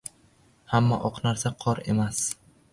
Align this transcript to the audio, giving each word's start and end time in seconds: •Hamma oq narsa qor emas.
•Hamma 0.71 0.97
oq 1.11 1.21
narsa 1.27 1.53
qor 1.67 1.85
emas. 1.95 2.27